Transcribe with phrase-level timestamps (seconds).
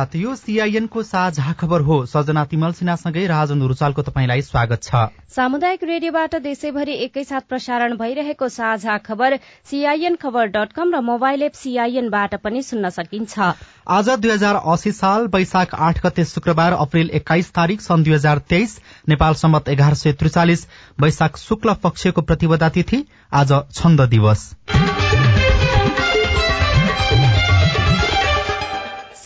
[0.00, 5.12] प्रभात यो सीआईएन को साझा खबर हो। सजना तिमल सिन्हासँगै राजन रुचालको तपाईँलाई स्वागत छ।
[5.28, 9.36] सामुदायिक रेडियोबाट देशैभरि एकैसाथ प्रसारण भइरहेको साझा खबर
[9.68, 13.52] सीआईएन खबर डट कम र मोबाइल एप सीआईएनबाट पनि सुन्न सकिन्छ।
[13.90, 18.38] आज दुई हजार अस्सी साल वैशाख आठ गते शुक्रबार अप्रेल एक्काइस तारीक सन् दुई हजार
[18.48, 20.66] तेइस नेपाल सम्मत एघार सय त्रिचालिस
[20.98, 23.04] वैशाख शुक्ल पक्षको प्रतिपदा तिथि
[23.34, 24.50] आज छन्द दिवस।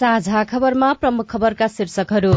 [0.05, 2.33] साझा खबरमा प्रमुख खबरका शीर्षकहरू।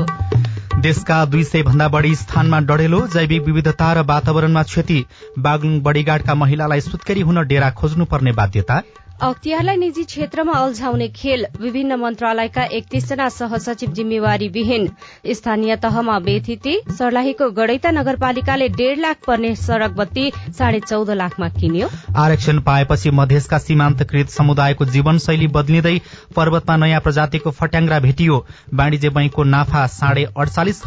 [0.82, 5.06] देशका दुई सय भन्दा बढ़ी स्थानमा डढेलो जैविक विविधता र वातावरणमा क्षति।
[5.40, 8.82] बागलुङ बडीगाडका महिलालाई सुत्केरी हुन डेरा खोज्नुपर्ने बाध्यता।
[9.18, 14.88] अख्तियारलाई निजी क्षेत्रमा अल्झाउने खेल विभिन्न मन्त्रालयका एकतीसजना सहसचिव जिम्मेवारी विहीन।
[15.34, 21.90] स्थानीय तहमा बेथिति सर्लाहीको गड़ैता नगरपालिकाले डेढ़ लाख पर्ने सड़क बत्ती साढे चौध लाखमा किन्यो।
[22.16, 25.98] आरक्षण पाएपछि मधेसका सीमान्तकृत समुदायको जीवनशैली बदलिँदै
[26.36, 28.38] पर्वतमा नयाँ प्रजातिको फट्याङ्ग्रा भेटियो।
[28.74, 30.84] वाणिज्य बैंकको नाफा साढे अडचालिस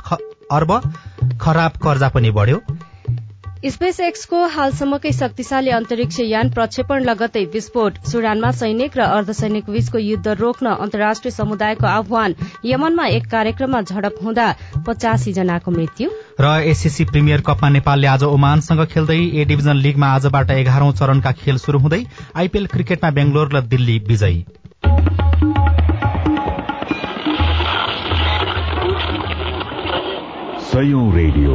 [0.53, 0.71] अर्ब
[1.41, 2.63] खराब कर्जा पनि बढ़्यो।
[3.61, 10.29] स्पेस एक्सको हालसम्मकै शक्तिशाली अन्तरिक्ष यान प्रक्षेपण लगतै विस्फोट। सुडानमा सैनिक र अर्धसैनिक बीचको युद्ध
[10.39, 14.47] रोक्न अन्तर्राष्ट्रिय समुदायको आह्वान। यमनमा एक कार्यक्रममा झडप हुँदा
[14.87, 16.09] पचासी जनाको मृत्यु।
[16.41, 21.59] र एससीसी प्रिमियर कपमा नेपालले आज ओमानसँग खेल्दै ए डिभिजन लीगमा आजबाट एघारौं चरणका खेल
[21.61, 22.03] शुरू हुँदै
[22.37, 24.45] आइपीएल क्रिकेटमा बेंगलोर र दिल्ली विजयी।
[31.13, 31.55] रेडियो।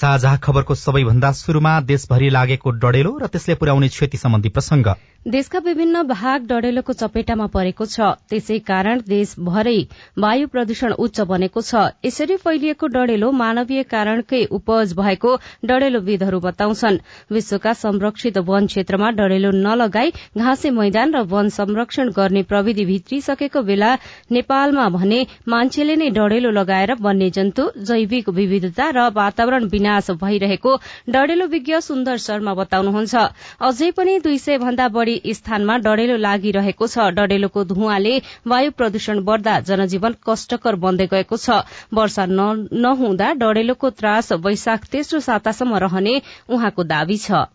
[0.00, 4.86] साझा खबरको सबैभन्दा शुरूमा देशभरि लागेको डढेलो र त्यसले पुर्याउने क्षति सम्बन्धी प्रसंग
[5.26, 9.74] देशका विभिन्न भाग डढेलोको चपेटामा परेको छ। त्यसै कारण देशभरै
[10.18, 15.34] वायु प्रदूषण उच्च बनेको छ। यसरी फैलिएको डढेलो मानवीय कारणकै उपज भएको
[15.64, 16.96] डढेलोविदहरू बताउँछन्।
[17.30, 23.92] विश्वका संरक्षित वन क्षेत्रमा डढेलो नलगाई घाँसे मैदान र वन संरक्षण गर्ने प्रविधि भित्रिसकेको बेला
[24.32, 30.72] नेपालमा भने मान्छेले नै डढेलो लगाएर वन्यजन्तु जैविक विविधता र वातावरण विनाश भइरहेको
[31.10, 33.14] डढेलो विज्ञ सुन्दर शर्मा बताउनुहुन्छ।
[33.60, 38.14] अझै पनि दुई सय भन्दा बढ़ी स्थानमा डढेलो लागिरहेको छ। डढेलोको धुवाले
[38.46, 41.62] वायु प्रदूषण बढ़दा जनजीवन कष्टकर बन्दै गएको छ।
[41.92, 47.46] वर्षा नहुँदा डढेलोको त्रास वैशाख तेस्रो सातासम्म रहने उहाँको दावी छ।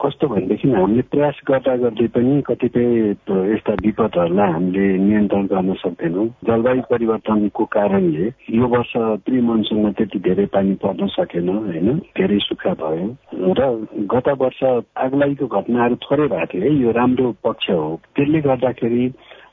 [0.00, 2.84] कस्तो भनेदेखि हामीले प्रयास गर्दा गर्दै पनि कतिपय
[3.52, 8.92] यस्ता विपदहरूलाई हामीले नियन्त्रण गर्न सक्दैनौँ। जलवायु परिवर्तनको कारणले यो वर्ष
[9.24, 11.88] प्रि मनसुनमा त्यति धेरै पानी पर्न सकेन होइन?
[12.16, 13.08] धेरै सुक्खा भयो।
[13.58, 13.62] र
[14.12, 14.60] गत वर्ष
[14.96, 19.04] आगलागीको घटनाहरू थोरै भएको थियो। है यो राम्रो पक्ष हो। त्यसले गर्दाखेरि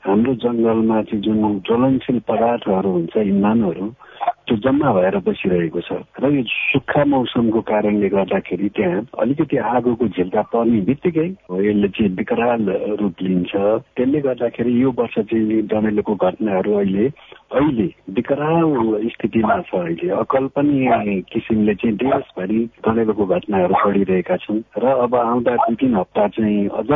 [0.04, 3.86] हाम्रो जङ्गलमा चाहिँ जुन ज्वलनशील पदार्थहरू हुन्छ इन्धनहरू
[4.24, 10.42] त्यो जम्मा भएर बसिरहेको छ। र यो सुक्खा मौसमको कारणले गर्दाखेरि त्यहाँ अलिकति आगोको झिल्का
[10.52, 11.28] पर्ने बित्तिकै
[11.64, 12.62] यसले चाहिँ विकराल
[13.00, 13.52] रूप लिन्छ।
[13.96, 17.06] त्यसले गर्दाखेरि यो वर्ष चाहिँ डमेलोको घटनाहरू अहिले
[17.54, 25.14] अहिले विकराल स्थितिमा छ अहिले। अकल्पनीय किसिमले चाहिँ देशभरि डमेलोको घटनाहरू बढिरहेका छन्। र अब
[25.14, 26.90] आउँदा दुई तिन हप्ता चाहिँ अझ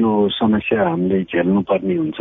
[0.00, 0.10] यो
[0.40, 2.20] समस्या हामीले झेल्नुपर्ने हुन्छ।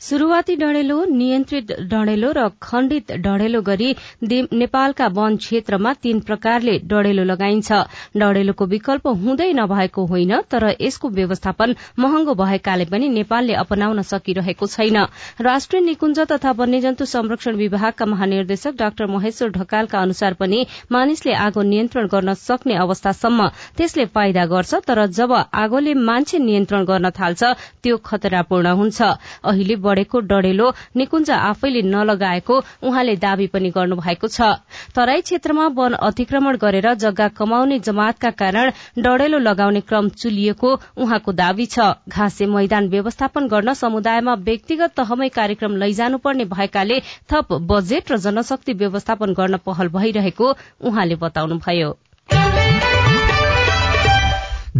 [0.00, 3.88] शुरूआती डढेलो नियन्त्रित डढेलो र खण्डित डढेलो गरी
[4.22, 7.72] नेपालका वन क्षेत्रमा तीन प्रकारले डढेलो लगाइन्छ।
[8.16, 14.96] डढेलोको विकल्प हुँदै नभएको होइन तर यसको व्यवस्थापन महँगो भएकाले पनि नेपालले अपनाउन सकिरहेको छैन।
[15.40, 22.06] राष्ट्रिय निकुञ्ज तथा वन्यजन्तु संरक्षण विभागका महानिर्देशक डाक्टर महेश्वर ढकालका अनुसार पनि मानिसले आगो नियन्त्रण
[22.06, 25.32] गर्न सक्ने अवस्थासम्म त्यसले फाइदा गर्छ तर जब
[25.64, 27.44] आगोले मान्छे नियन्त्रण गर्न थाल्छ
[27.82, 34.52] त्यो खतरापूर्ण हुन्छ। अहिले बढ़ेको डढेलो निकुञ्ज आफैले नलगाएको उहाँले दावी पनि गर्नुभएको छ।
[34.94, 41.66] तराई क्षेत्रमा वन अतिक्रमण गरेर जग्गा कमाउने जमातका कारण डढेलो लगाउने क्रम चुलिएको उहाँको दावी
[41.66, 47.00] छ। घाँसे मैदान व्यवस्थापन गर्न समुदायमा व्यक्तिगत तहमै कार्यक्रम लैजानुपर्ने भएकाले
[47.30, 51.96] थप बजेट र जनशक्ति व्यवस्थापन गर्न पहल भइरहेको उहाँले बताउनुभयो।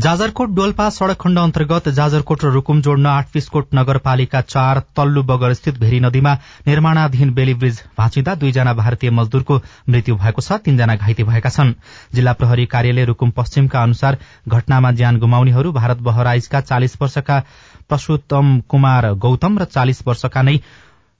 [0.08, 5.78] जाजरकोट डोल्पा सड़क खण्ड अन्तर्गत जाजरकोट र रूकुम जोड्न आठपिसकोट नगरपालिका चार तल्लु बगर स्थित
[5.80, 6.32] भेरी नदीमा
[6.66, 11.74] निर्माणाधीन बेली ब्रिज भाँचिँदा दुईजना भारतीय मजदूरको मृत्यु भएको छ तीनजना घाइते भएका छन्।
[12.14, 14.18] जिल्ला प्रहरी कार्यालय रूकुम पश्चिमका अनुसार
[14.48, 17.42] घटनामा ज्यान गुमाउनेहरू भारत बहराइजका चालिस वर्षका
[17.90, 20.56] पशुतम कुमार गौतम र चालिस वर्षका नै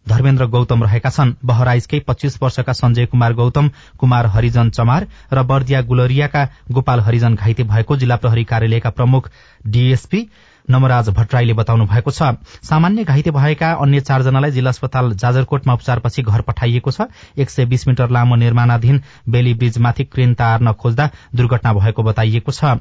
[0.09, 5.81] धर्मेन्द्र गौतम रहेका छन्। बहराइजकै पच्चीस वर्षका सञ्जय कुमार गौतम कुमार हरिजन चमार र बर्दिया
[5.91, 9.31] गुलरियाका गोपाल हरिजन घाइते भएको जिल्ला प्रहरी कार्यालयका प्रमुख
[9.69, 10.23] डीएसपी
[10.69, 12.23] नमराज भट्टराईले बताउनु भएको छ
[12.63, 17.87] सामान्य घाइते भएका अन्य चारजनालाई जिल्ला अस्पताल जाजरकोटमा उपचारपछि घर पठाइएको छ। एक सय बीस
[17.89, 22.77] मिटर लामो निर्माणाधीन बेली ब्रिजमाथि क्रेन तार्न खोज्दा दुर्घटना भएको बताइएको छ।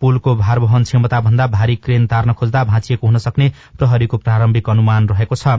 [0.00, 5.36] पुलको भारवहन क्षमता भन्दा भारी क्रेन तार्न खोज्दा भाँचिएको हुन सक्ने प्रहरीको प्रारम्भिक अनुमान रहेको
[5.36, 5.56] छ।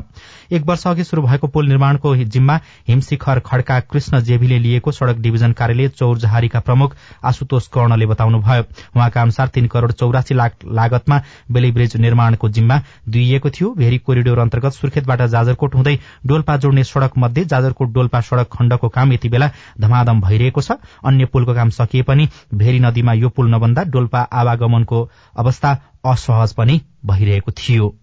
[0.52, 5.52] एक वर्ष अघि शुरू भएको पुल निर्माणको जिम्मा हिमशिखर खड्का कृष्ण जेभीले लिएको सड़क डिभिजन
[5.54, 6.96] कार्यालय चौरजहारीका प्रमुख
[7.26, 8.64] आशुतोष कर्णले बताउनुभयो।
[8.96, 14.40] उहाँका अनुसार तीन करोड़ चौरासी लाख लागतमा बेली ब्रिज निर्माणको जिम्मा दिइएको थियो। भेरी कोरिडोर
[14.40, 19.50] अन्तर्गत सुर्खेतबाट जाजरकोट हुँदै डोल्पा जोड्ने सड़क मध्ये जाजरकोट डोल्पा सड़क खण्डको काम यति बेला
[19.80, 20.72] धमाधम भइरहेको छ।
[21.06, 26.82] अन्य पुलको काम सकिए पनि भेरी नदीमा यो पुल नबन्दा डोल्पा आवागमनको अवस्था असहज पनि
[27.06, 27.96] भइरहेको थियो।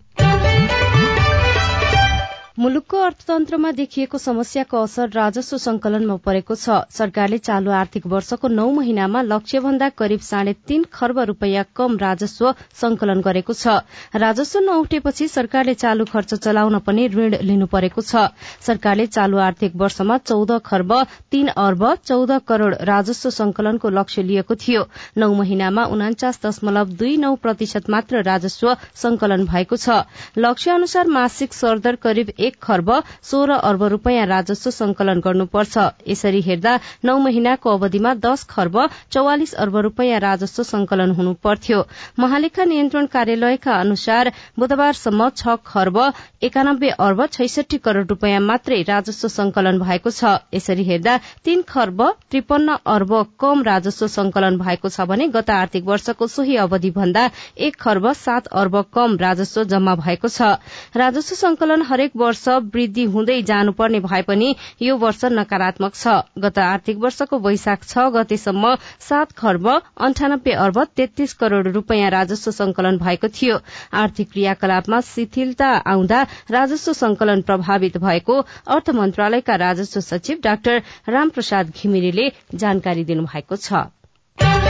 [2.59, 9.21] मुलुकको अर्थतन्त्रमा देखिएको समस्याको असर राजस्व संकलनमा परेको छ। सरकारले चालू आर्थिक वर्षको नौ महिनामा
[9.23, 13.75] लक्ष्यभन्दा करिब साढे तीन खर्ब रूपियाँ कम राजस्व संकलन गरेको छ।
[14.15, 18.25] राजस्व नउठेपछि सरकारले चालू खर्च चलाउन पनि ऋण लिनु परेको छ।
[18.67, 20.97] सरकारले चालू आर्थिक वर्षमा चौध खर्ब
[21.31, 24.83] तीन अर्ब चौध करोड़ राजस्व संकलनको लक्ष्य लिएको थियो।
[25.17, 30.03] नौ महिनामा उनाचास दशमलव दुई नौ प्रतिशत मात्र राजस्व संकलन भएको छ।
[30.41, 32.91] लक्ष्य अनुसार मासिक सरदर करिब एक खर्ब
[33.31, 36.75] सोह्र अर्ब रूपियाँ राजस्व संकलन गर्नुपर्छ। यसरी हेर्दा
[37.05, 38.79] नौ महिनाको अवधिमा दश खर्ब
[39.13, 41.83] चौवालिस अर्ब रूपियाँ राजस्व संकलन हुनु पर्थ्यो
[42.19, 45.99] महालेखा नियन्त्रण कार्यालयका अनुसार बुधबारसम्म छ खर्ब
[46.43, 52.77] एकानब्बे अर्ब छैसठी करोड़ रूपियाँ मात्रै राजस्व संकलन भएको छ। यसरी हेर्दा तीन खर्ब त्रिपन्न
[52.89, 57.25] अर्ब कम राजस्व संकलन भएको छ भने गत आर्थिक वर्षको सोही अवधि भन्दा
[57.59, 60.57] एक खर्ब सात अर्ब कम राजस्व जम्मा भएको छ।
[60.97, 66.59] राजस्व संकलन हरेक वर्ष वर्ष वृद्धि हुँदै जानुपर्ने भए पनि यो वर्ष नकारात्मक छ। गत
[66.61, 73.29] आर्थिक वर्षको वैशाख छ गतेसम्म सात खर्ब अन्ठानब्बे अर्ब तेत्तीस करोड़ रूपियाँ राजस्व संकलन भएको
[73.31, 73.59] थियो।
[73.95, 82.31] आर्थिक क्रियाकलापमा शिथिलता आउँदा राजस्व संकलन प्रभावित भएको अर्थ मन्त्रालयका राजस्व सचिव डाक्टर रामप्रसाद घिमिरेले
[82.55, 84.68] जानकारी दिनुभएको छ।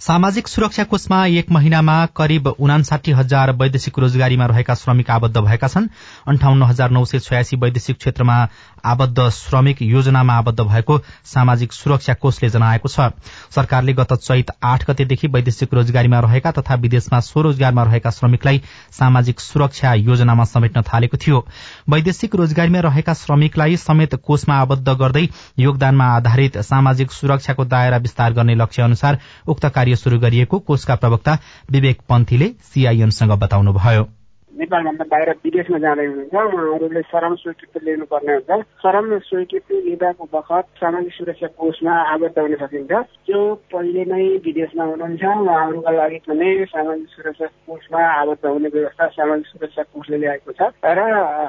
[0.00, 5.86] सामाजिक सुरक्षा कोषमा एक महिनामा करिब उनासाठी हजार वैदेशिक रोजगारीमा रहेका श्रमिक आबद्ध भएका छन्।
[6.28, 8.36] अन्ठाउन्न हजार नौ सय छयासी वैदेशिक क्षेत्रमा
[8.84, 13.08] आबद्ध श्रमिक योजनामा आबद्ध भएको सामाजिक सुरक्षा कोषले जनाएको छ।
[13.50, 19.94] सरकारले गत चैत आठ गतेदेखि वैदेशिक रोजगारीमा रहेका तथा विदेशमा स्वरोजगारमा रहेका श्रमिकलाई सामाजिक सुरक्षा
[19.94, 21.40] योजनामा समेट्न थालेको थियो।
[21.88, 25.26] वैदेशिक रोजगारीमा रहेका श्रमिकलाई समेत कोषमा आबद्ध गर्दै
[25.58, 29.18] योगदानमा आधारित सामाजिक सुरक्षाको दायरा विस्तार गर्ने लक्ष्य अनुसार
[29.48, 31.38] उक्त कार्य शुरू गरिएको कोषका प्रवक्ता
[31.70, 34.08] विवेक पन्थीले सीआईएनसँग बताउनुभयो।
[34.56, 38.50] नेपालभन्दा बाहिर विदेशमा जाँदै हुनुहुन्छ उहाँहरूले श्रम स्वीकृति लिनुपर्ने हुन्छ।
[38.82, 42.92] श्रम स्वीकृति लिँदाको बखत सामाजिक सुरक्षा कोषमा आबद्ध हुन सकिन्छ।
[43.26, 43.40] त्यो
[43.72, 49.82] पहिले नै विदेशमा हुनुहुन्छ उहाँहरूका लागि पनि सामाजिक सुरक्षा कोषमा आबद्ध हुने व्यवस्था सामाजिक सुरक्षा
[49.92, 51.00] कोषले ल्याएको छ। र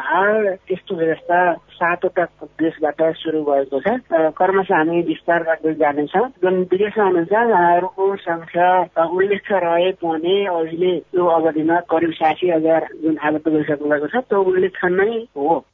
[0.07, 0.35] हाल
[0.67, 1.39] त्यस्तो व्यवस्था
[1.79, 2.23] सातवटा
[2.59, 3.87] देशबाट सुरु भएको छ।
[4.35, 8.67] कर्मश हामी विस्तार गर्दै जानेछौँ। जुन विदेशमा हुनुहुन्छ उहाँहरूको संख्या
[9.07, 14.43] उल्लेख रहे पनि अहिले यो अवधिमा करिब साठी हजार जुन आबद्ध गरिसक्नु भएको छ त्यो
[14.43, 15.65] उल्लेख नै हो।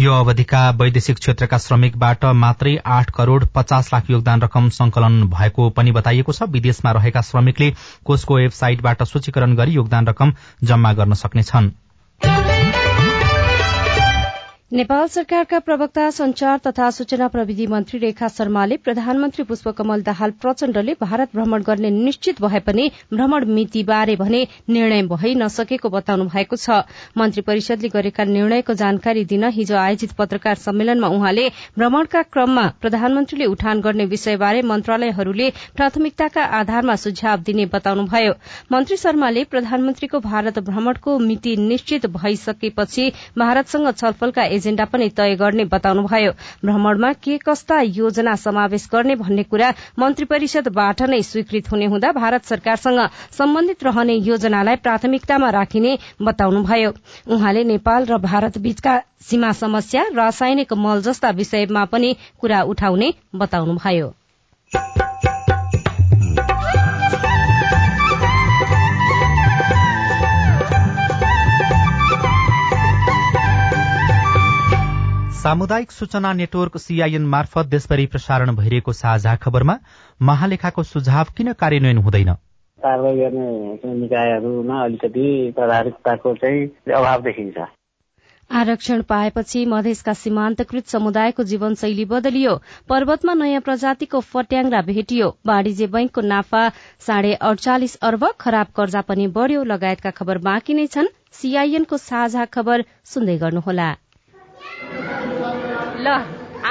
[0.00, 5.92] यो अवधिका वैदेशिक क्षेत्रका श्रमिकबाट मात्रै आठ करोड़ पचास लाख योगदान रकम संकलन भएको पनि
[5.92, 7.70] बताइएको छ। विदेशमा रहेका श्रमिकले
[8.04, 10.32] कोषको वेबसाइटबाट सूचीकरण गरी योगदान रकम
[10.64, 11.70] जम्मा गर्न सक्नेछन्।
[14.72, 21.28] नेपाल सरकारका प्रवक्ता संचार तथा सूचना प्रविधि मन्त्री रेखा शर्माले प्रधानमन्त्री पुष्पकमल दाहाल प्रचण्डले भारत
[21.34, 26.78] भ्रमण गर्ने निश्चित भए पनि भ्रमण मितिबारे भने निर्णय भइ नसकेको बताउनु भएको छ।
[27.18, 33.80] मन्त्री परिषदले गरेका निर्णयको जानकारी दिन हिजो आयोजित पत्रकार सम्मेलनमा उहाँले भ्रमणका क्रममा प्रधानमन्त्रीले उठान
[33.80, 38.32] गर्ने विषयबारे मन्त्रालयहरूले प्राथमिकताका आधारमा सुझाव दिने बताउनुभयो।
[38.72, 46.32] मन्त्री शर्माले प्रधानमन्त्रीको भारत भ्रमणको मिति निश्चित भइसकेपछि भारतसँग छलफलका एजेण्डा पनि तय गर्ने बताउनुभयो।
[46.64, 52.44] भ्रमणमा के कस्ता योजना समावेश गर्ने भन्ने कुरा मन्त्री परिषदबाट नै स्वीकृत हुने हुँदा भारत
[52.46, 53.00] सरकारसँग
[53.38, 56.90] सम्बन्धित रहने योजनालाई प्राथमिकतामा राखिने बताउनुभयो।
[57.26, 64.12] उहाँले नेपाल र भारत बीचका सीमा समस्या रासायनिक मल जस्ता विषयमा पनि कुरा उठाउने बताउनुभयो।
[75.42, 79.74] सामुदायिक सूचना नेटवर्क सीआईएन मार्फत देशभरि प्रसारण भइरहेको साझा खबरमा
[80.20, 82.30] महालेखाको सुझाव किन कार्यान्वयन हुँदैन?
[82.78, 85.24] कारवाही गर्ने निकायहरूमा अलिकति
[85.58, 86.60] चाहिँ
[86.98, 87.66] अभाव देखिन्छ।
[88.50, 92.54] आरक्षण पाएपछि मधेसका सीमान्तकृत समुदायको जीवनशैली बदलियो
[92.88, 96.62] पर्वतमा नयाँ प्रजातिको फट्याङ्रा भेटियो वाणिज्य बैंकको नाफा
[97.08, 102.84] साढे अडचालिस अर्ब खराब कर्जा पनि बढ़्यो लगायतका खबर बाँकी नै छन्। सीआईएनको साझा खबर
[103.14, 103.90] सुन्दै गर्नुहोला।
[106.04, 106.12] ल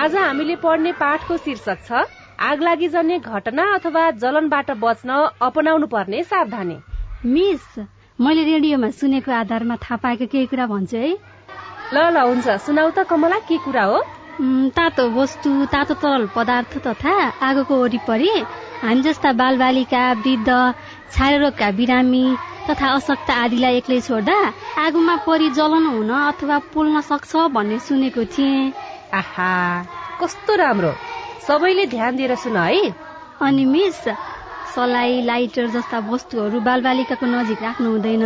[0.01, 2.03] आज हामीले पढ्ने पाठको शीर्षक छ
[2.49, 5.17] आगलागी जन्ने घटना अथवा जलनबाट बच्न
[5.47, 6.77] अपनाउनु पर्ने सावधानी।
[7.33, 7.65] मिस
[8.19, 11.11] मैले रेडियोमा सुनेको आधारमा थाहा पाएको केही कुरा भन्छु है।
[11.93, 13.99] ल ल हुन्छ सुनाउ त कमला के कुरा हो?
[14.77, 17.13] तातो वस्तु तातो तरल पदार्थ तथा
[17.49, 18.31] आगोको वरिपरि
[18.83, 20.49] हामी जस्ता बालबालिका वृद्ध
[21.13, 22.25] छायारोगका बिरामी
[22.69, 24.37] तथा अशक्त आदिलाई एक्लै छोड्दा
[24.85, 28.73] आगोमा परि जलन हुन अथवा पोल्न सक्छ भन्ने सुनेको थिएँ।
[29.19, 29.53] आहा
[30.21, 30.91] कस्तो राम्रो।
[31.47, 32.93] सबैले ध्यान दिएर सुन है।
[33.41, 34.03] अनि मिस
[34.73, 38.25] सलाई लाइटर जस्ता वस्तुहरू बालबालिकाको नजिक राख्नु हुँदैन।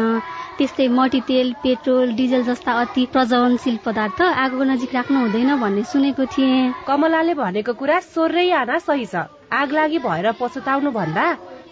[0.58, 6.74] त्यस्तै मटितेल पेट्रोल डिजल जस्ता अति प्रज्वलनशील पदार्थ आगोको नजिक राख्नु हुँदैन भन्ने सुनेको थिएँ।
[6.88, 11.25] कमलाले भनेको कुरा सोर्रै आना सही छ। आग लागि भएर पछुताउनु भन्दा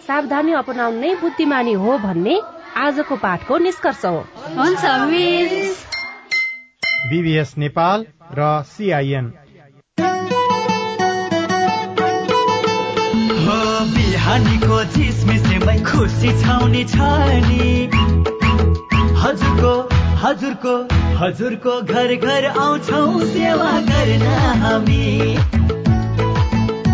[0.07, 2.35] सावधानी अपनाउनु नै बुद्धिमानी हो भन्ने
[2.77, 4.19] आजको पाठको निष्कर्ष हो।
[4.57, 5.85] हुन्छ मिस।
[7.09, 8.05] बिबिएस नेपाल
[8.37, 9.31] र सिआइएन
[13.93, 16.97] बिहानीको झिसमिसेमै खुसी छाउने छ
[17.45, 17.89] नि।
[19.23, 19.73] हजुरको
[20.23, 20.75] हजुरको
[21.17, 24.25] हजुरको घर घर आउँछौ सेवा गर्न
[24.63, 25.35] हामी।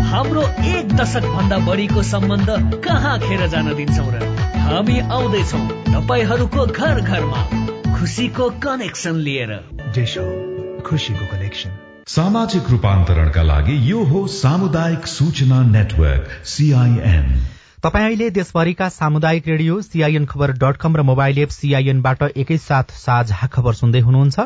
[0.09, 0.43] हाम्रो
[0.73, 2.49] एक दशक भन्दा बढीको सम्बन्ध
[2.85, 4.28] कहाँ खेर जान दिन्छौ र?
[4.69, 7.39] हामी आउँदैछौ तपाईँहरूको घर घरमा
[7.93, 9.53] खुसीको कनेक्सन लिएर।
[10.85, 11.71] खुसीको कनेक्सन
[12.07, 17.33] सामाजिक रूपान्तरणका लागि यो हो सामुदायिक सूचना नेटवर्क सीआईएन
[17.83, 23.47] तपाईँ अहिले देशभरिका सामुदायिक radio CIN Khabar dot com र मोबाइल एप सीआईएनबाट एकैसाथ साझा
[23.47, 24.39] खबर सुन्दै हुनुहुन्छ।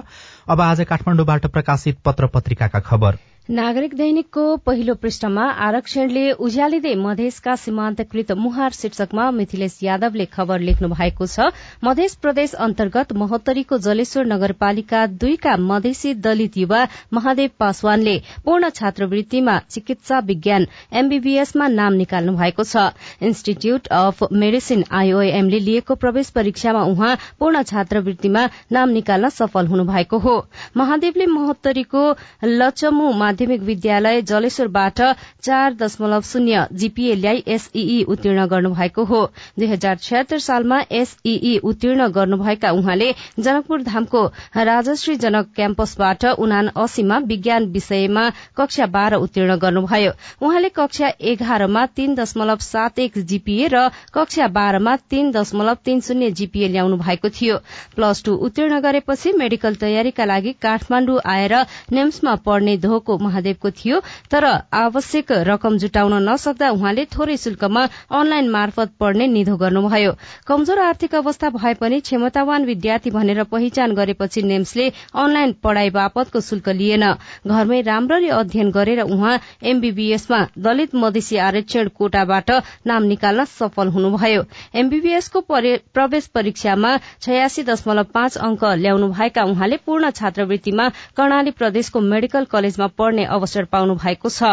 [0.48, 3.18] अब आज काठमाडौँबाट प्रकाशित पत्र पत्रिकाका खबर।
[3.50, 11.26] नागरिक दैनिकको पहिलो पृष्ठमा आरक्षणले उज्यालिँदै मधेसका सीमान्तकृत मुहार शीर्षकमा मिथिलेश यादवले खबर लेख्नु भएको
[11.28, 11.48] छ
[11.84, 20.20] मध्य प्रदेश अन्तर्गत महोत्तरीको जलेश्वर नगरपालिका दुईका मधेसी दलित युवा महादेव पासवानले पूर्ण छात्रवृत्तिमा चिकित्सा
[20.30, 22.88] विज्ञान एमबीबीएसमा नाम निकाल्नु भएको छ।
[23.22, 30.24] इन्स्टिच्यूट अफ मेडिसिन आईओएमले लिएको प्रवेश परीक्षामा उहाँ पूर्ण छात्रवृत्तिमा नाम निकाल्न सफल हुनु भएको
[30.30, 30.40] हो।
[30.78, 32.08] महादेवले महोत्तरीको
[32.56, 35.02] लचमु माध्यमिक विद्यालय जलेश्वरबाट
[35.44, 39.22] चार दशमलव शून्य जीपीए ल्याई एसईई उत्तीर्ण गर्नुभएको हो।
[39.58, 43.10] दुई हजार छयत्तर सालमा एसईई उत्तीर्ण गर्नुभएका उहाँले
[43.40, 44.22] जनकपुर धामको
[44.56, 50.12] राजश्री जनक क्याम्पसबाट उना अस्सीमा विज्ञान विषयमा कक्षा बाह्र उत्तीर्ण गर्नुभयो।
[50.46, 56.32] उहाँले कक्षा एघारमा तीन दशमलव सात एक जीपीए र कक्षा बाह्रमा तीन दशमलव तीन शून्य
[56.38, 57.58] जीपीए ल्याउनु भएको थियो।
[57.96, 61.56] प्लस टू उत्तीर्ण गरेपछि मेडिकल तयारीका लागि काठमाण्डु आएर
[61.92, 64.00] नेम्समा पढ्ने धोको महादेवको थियो
[64.32, 70.12] तर आवश्यक रकम जुटाउन नसक्दा उहाँले थोरै शुल्कमा अनलाइन मार्फत पढ्ने निधो गर्नुभयो।
[70.48, 76.70] कमजोर आर्थिक अवस्था भए पनि क्षमतावान विद्यार्थी भनेर पहिचान गरेपछि नेम्सले अनलाइन पढ़ाई बापतको शुल्क
[76.72, 77.06] लिएन।
[77.48, 82.52] घरमै राम्ररी अध्ययन गरेर उहाँ एमबीबीएसमा दलित मधेसी आरक्षण कोटाबाट
[82.88, 84.44] नाम निकाल्न सफल हुनुभयो।
[84.76, 90.88] एमबीबीएसको प्रवेश परीक्षामा छयासी दशमलव पाँच अंक ल्याउनु भएका उहाँले पूर्ण छात्रवृत्तिमा
[91.18, 94.50] कर्णाली प्रदेशको मेडिकल कलेजमा पढ्ने अवसर पाउनु भएको छ।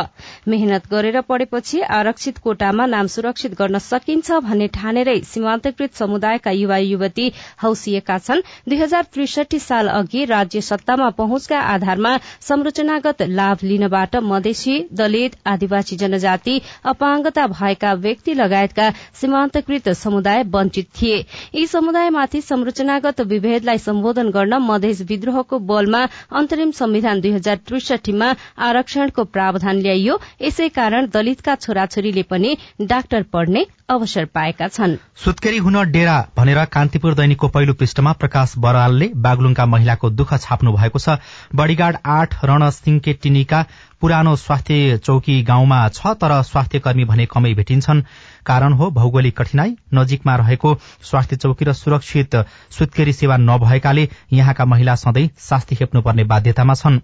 [0.48, 7.32] मेहनत गरेर पढेपछि आरक्षित कोटामा नाम सुरक्षित गर्न सकिन्छ भन्ने ठानेरै सीमान्तकृत समुदायका युवा युवती
[7.62, 14.78] हौसिएका छन्। दुई हजार त्रिसठी साल अघि राज्य सत्तामा पहुँचका आधारमा संरचनागत लाभ लिनबाट मधेसी
[14.92, 18.90] दलित आदिवासी जनजाति अपाङ्गता भएका व्यक्ति लगायतका
[19.20, 21.24] सीमान्तकृत समुदाय वञ्चित थिए।
[21.54, 29.24] यी समुदायमाथि संरचनागत विभेदलाई सम्बोधन गर्न मधेस विद्रोहको बलमा अन्तरिम संविधान दुई हजार त्रिसठीमा आरक्षणको
[29.24, 36.16] प्रावधान ल्याइयो। यसै कारण दलितका छोराछोरीले पनि डाक्टर पढ्ने अवसर पाएका छन्। सुत्केरी हुन डेरा
[36.36, 41.18] भनेर कान्तिपुर दैनिकको पहिलो पृष्ठमा प्रकाश बरालले बागलुङका महिलाको दुःख छाप्नु भएको छ।
[41.54, 43.64] बडीगार्ड आठ रण सिंके टिनीका
[44.00, 48.02] पुरानो स्वास्थ्य चौकी गाउँमा छ तर स्वास्थ्य कर्मी भने कमै भेटिन्छन्।
[48.46, 52.36] कारण हो भौगोलिक कठिनाई। नजिकमा रहेको स्वास्थ्य चौकी र सुरक्षित
[52.70, 57.00] सुत्केरी सेवा नभएकाले यहाँका महिला सधैँ शास्ति खेप्नुपर्ने बाध्यतामा छन्।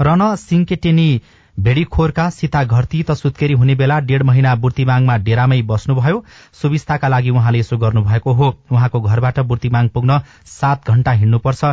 [0.00, 1.10] रन सिंकेटेनी
[1.58, 6.22] भेडीखोरका सीता घरती त सुत्केरी हुने बेला डेढ़ महिना बुर्तिमाङमा डेरामै बस्नुभयो।
[6.54, 11.64] सुविस्ताका लागि उहाँले यसो गर्नुभएको हो। उहाँको घरबाट बुर्तिमाङ पुग्न सात घण्टा हिँड्नुपर्छ।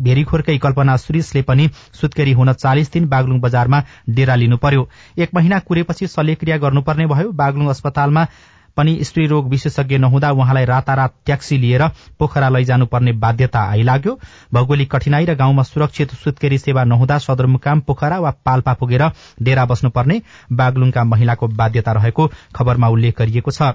[0.00, 1.68] भेरीखोरकै कल्पना सुरिसले पनि
[2.00, 7.32] सुत्केरी हुन चालिस दिन बागलुङ बजारमा डेरा लिनु पर्यो एक महिना कुरेपछि शल्यक्रिया गर्नुपर्ने भयो।
[7.32, 8.26] बागलुङ अस्पतालमा
[8.76, 11.86] पनि स्त्री रोग विशेषज्ञ नहुँदा उहाँलाई रातारात ट्याक्सी लिएर
[12.18, 14.18] पोखरा लैजानुपर्ने बाध्यता आइलाग्यो।
[14.54, 19.04] भौगोलिक कठिनाई र गाउँमा सुरक्षित सुत्केरी सेवा नहुँदा सदरमुकाम पोखरा वा पाल्पा पुगेर
[19.42, 20.20] डेरा बस्नुपर्ने
[20.52, 23.72] बागलुङका महिलाको बाध्यता रहेको खबरमा उल्लेख गरिएको छ।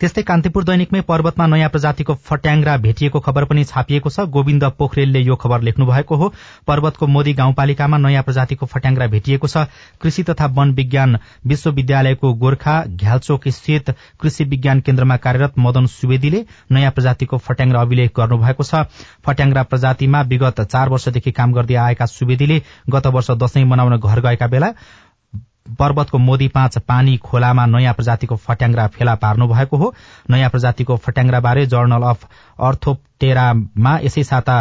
[0.00, 5.36] त्यस्तै कान्तिपुर दैनिकमै पर्वतमा नयाँ प्रजातिको फट्याङ्ग्रा भेटिएको खबर पनि छापिएको छ। गोविन्द पोखरेलले यो
[5.36, 6.28] खबर लेख्नु भएको हो।
[6.66, 9.66] पर्वतको मोदी गाउँपालिकामा नयाँ प्रजातिको फट्याङ्ग्रा भेटिएको छ।
[10.02, 16.92] कृषि तथा वन विज्ञान विश्वविद्यालयको गोर्खा घ्यालचोक स्थित कृषि विज्ञान केन्द्रमा कार्यरत मदन सुवेदीले नयाँ
[16.92, 18.82] प्रजातिको फट्याङ्ग्रा अभिलेख गर्नुभएको छ।
[19.26, 22.60] फट्याङ्ग्रा प्रजातिमा विगत चार वर्षदेखि काम गर्दै आएका सुवेदीले
[22.90, 24.72] गत वर्ष दशैं मनाउन घर गएका बेला
[25.66, 29.94] पर्वतको मोदी पाँच पानी खोलामा नयाँ प्रजातिको फट्याङ्ग्रा फेला पार्नु भएको हो।
[30.30, 32.28] नयाँ प्रजातिको फट्याङ्ग्राबारे जर्नल अफ
[32.60, 34.56] अर्थोप्टेरामा यसै साता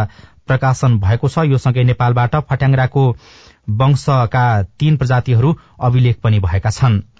[0.48, 3.04] प्रकाशन भएको छ। यो सँगै नेपालबाट फट्याङ्ग्राको
[3.70, 4.46] वंशका
[4.80, 7.13] तीन प्रजातिहरू अभिलेख पनि भएका छनृ।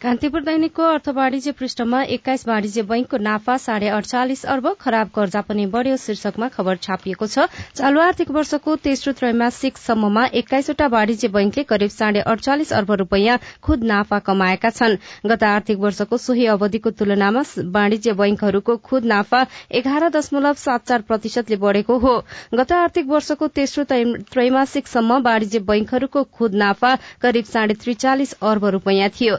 [0.00, 5.64] कान्तिपुर दैनिकको अर्थ वाणिज्य पृष्ठमा एक्काइस वाणिज्य बैंकको नाफा साढे अडचालिस अर्ब खराब कर्जा पनि
[5.72, 7.44] बढ़्यो शीर्षकमा खबर छापिएको छ।
[7.76, 14.18] चालू आर्थिक वर्षको तेस्रो त्रैमासिकसम्ममा एक्काइसवटा वाणिज्य बैंकले करिब साढे अडचालिस अर्ब रूपियाँ खुद नाफा
[14.20, 20.86] कमाएका छन्। गत आर्थिक वर्षको सोही अवधिको तुलनामा वाणिज्य बैंकहरूको खुद नाफा एघार दशमलव सात
[20.86, 22.14] चार प्रतिशतले बढ़ेको हो।
[22.54, 29.38] गत आर्थिक वर्षको तेस्रो त्रैमासिकसम्म वाणिज्य बैंकहरूको खुद नाफा करिब साढे त्रिचालिस अर्ब रूपियाँ थियो।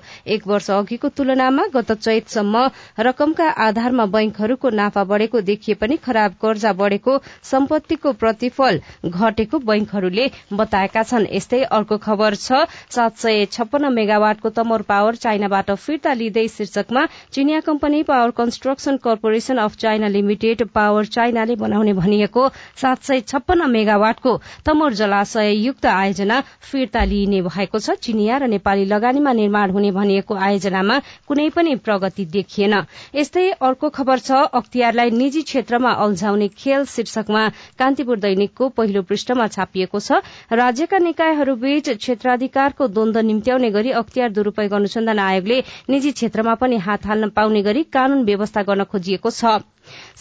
[0.51, 2.63] वर्ष अघिको तुलनामा गत चैतसम्म
[3.00, 11.03] रकमका आधारमा बैंकहरूको नाफा बढ़ेको देखिए पनि खराब कर्जा बढ़ेको सम्पत्तिको प्रतिफल घटेको बैंकहरूले बताएका
[11.03, 17.05] छन्। यस्तै अर्को खबर छ सात सय छप्पन्न मेगावाटको तमोर पावर चाइनाबाट फिर्ता लिँदै शीर्षकमा
[17.31, 22.48] चिनिया company power construction corporation of China limited power चाइनाले बनाउने भनिएको
[22.81, 28.86] सात सय छप्पन्न मेगावाटको तमोर जलाशय युक्त आयोजना फिर्ता लिइने भएको छ। चिनिया र नेपाली
[28.88, 32.74] लगानीमा निर्माण हुने भनिएको आयोजनामा कुनै पनि प्रगति देखिएन।
[33.16, 37.44] यस्तै अर्को खबर छ अख्तियारलाई निजी क्षेत्रमा अल्झाउने खेल शीर्षकमा
[37.80, 40.22] कान्तिपुर दैनिकको पहिलो पृष्ठमा छापिएको छ।
[40.54, 47.30] राज्यका निकायहरूबीच क्षेत्राधिकारको द्वन्द निम्त्याउने गरी अख्तियार दुरूपयोग अनुसन्धान आयोगले निजी क्षेत्रमा पनि हात हाल्न
[47.32, 49.62] पाउने गरी कानून व्यवस्था गर्न खोजिएको छ।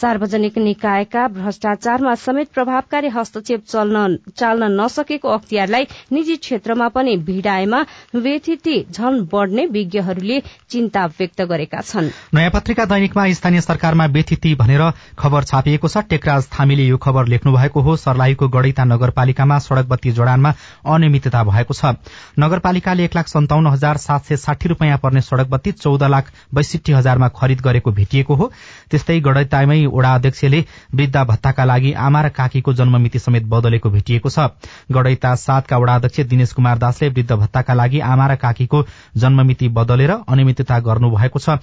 [0.00, 7.85] सार्वजनिक निकायका भ्रष्टाचारमा समेत प्रभावकारी हस्तक्षेप चाल्न नसकेको अख्तियारलाई निजी क्षेत्रमा पनि भिडाएमा
[8.16, 14.83] व्यथिति झन बढ़ने विज्ञहरूले चिन्ता व्यक्त गरेका छन्। नयाँ पत्रिका दैनिकमा स्थानीय सरकारमा व्यथिति भनेर
[15.18, 20.11] खबर छापिएको छ। टेकराज थामीले यो खबर लेख्नु भएको हो। सर्लाहीको गणैता नगरपालिकामा सड़क बत्ती
[20.12, 20.54] जोडानमा
[20.87, 21.94] अनियमितता भएको छ।
[22.38, 26.92] नगरपालिकाले एक लाख सन्ताउन्न हजार सात सय साठी रूपियाँ पर्ने सड़क बत्ती चौध लाख बैसठी
[26.92, 28.50] हजारमा खरिद गरेको भेटिएको हो।
[28.90, 34.48] त्यस्तै गणैतामै ओडा अध्यक्षले वृद्धा भत्ताका लागि आमा र काकीको जन्ममिति समेत बदलेको भेटिएको छ।
[34.92, 38.84] गणैता सातका वडा अध्यक्ष दिनेश कुमार दासले वृद्ध भत्ताका लागि आमा र काकीको
[39.16, 41.58] जन्ममिति बदलेर अनियमितता गर्नुभएको छ।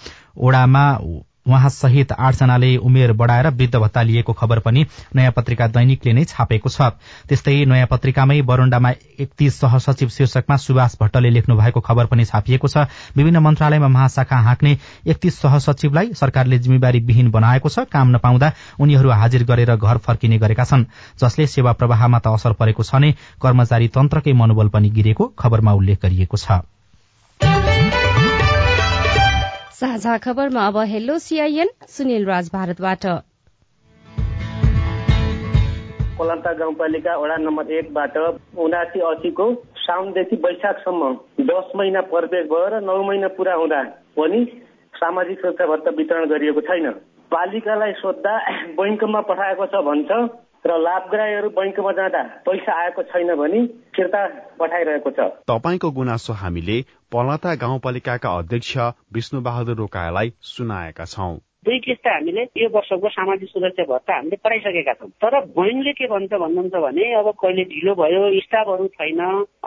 [1.47, 6.23] ओडामा उहाँ सहित आठजनाले उमेर बढ़ाएर वृद्ध भत्ता लिएको खबर पनि नयाँ पत्रिका दैनिकले नै
[6.25, 6.81] छापेको छ।
[7.27, 12.87] त्यस्तै नयाँ पत्रिकामै बरोण्डामा एकतीस सहसचिव शीर्षकमा सुभाष भट्टले लेख्नु भएको खबर पनि छापिएको छ।
[13.15, 19.43] विभिन्न मन्त्रालयमा महाशाखा हाँक्ने एकतीस सहसचिवलाई सरकारले जिम्मेवारी विहीन बनाएको छ। काम नपाउँदा उनीहरू हाजिर
[19.43, 20.85] गरेर घर फर्किने गरेका छन्।
[21.19, 26.01] जसले सेवा प्रवाहमा त असर परेको छ नै कर्मचारी तन्त्रकै मनोबल पनि गिरेको खबरमा उल्लेख
[26.03, 26.76] गरिएको छ।
[29.77, 33.03] साझा खबरमा अब हेलो सीआईएन सुनिल राज भारतबाट।
[36.17, 38.17] कोलन्ता गाउँपालिका वडा नम्बर एकबाट
[38.57, 39.45] उनासी असीको
[39.77, 41.11] साउनदेखि वैशाखसम्म
[41.51, 43.83] दस महिना प्रवेश भएर नौ महिना पुरा हुँदा
[44.17, 44.43] पनि
[44.93, 46.89] सामाजिक सुरक्षा भत्ता वितरण गरिएको छैन।
[47.31, 48.35] पालिकालाई सोद्धा
[48.81, 50.11] बैङ्कमा पठाएको छ भन्छ
[50.67, 54.21] र लाभग्राहीहरू बैङ्कमा जाँदा पैसा आएको छैन भनी फिर्ता
[54.59, 56.77] पठाइरहेको छ। तपाईँको गुनासो हामीले
[57.11, 58.77] पलता गाउँपालिकाका अध्यक्ष
[59.15, 64.93] विष्णु बहादुर रोकालाई सुनाएका छौं। दुई किस्ता हामीले यो वर्षको सामाजिक सुरक्षा भत्ता हामीले पठाइसकेका
[64.99, 69.21] छौँ। तर बैङ्कले के भन्छ भन्नुहुन्छ भने अब कहिले ढिलो भयो स्टाफहरू छैन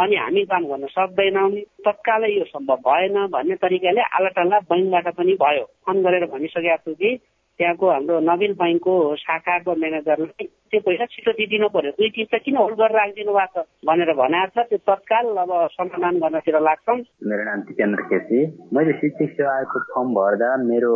[0.05, 1.50] अनि हामी काम गर्न सक्दैनौँ
[1.88, 7.16] तत्कालै यो सम्भव भएन भन्ने तरिकाले आलाटाला बैङ्कबाट पनि भयो। फोन गरेर भनिसकेका छु कि
[7.16, 12.76] त्यहाँको हाम्रो नवीन बैङ्कको शाखाको म्यानेजरलाई त्यो पैसा छिटो दिइदिनु पर्यो। दुई किस्ता किन होल्ड
[12.80, 13.66] गरेर राखिदिनु भएको छ?
[13.88, 18.38] भनेर भनेको छ त्यो तत्काल अब समाधान गर्नतिर लाग्छौँ। मेरो नाम जितेन्द्र केसी।
[18.76, 20.92] मैले शिक्षक सेवाको फर्म भर्दा मेरो